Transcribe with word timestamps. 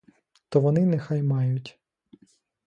То 0.49 0.59
вони 0.59 0.85
нехай 0.85 1.23
мають. 1.23 1.79